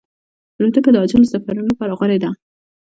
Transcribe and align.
الوتکه 0.59 0.89
د 0.91 0.95
عاجلو 1.01 1.31
سفرونو 1.33 1.69
لپاره 1.71 1.95
غوره 1.99 2.17
ده. 2.23 2.29